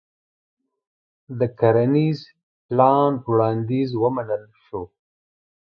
[1.39, 2.19] د کرنيز
[2.67, 4.81] پلان وړانديز ومنل شو.